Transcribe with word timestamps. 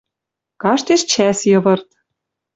Каштеш 0.61 1.01
чӓс 1.11 1.39
йывырт. 1.49 1.87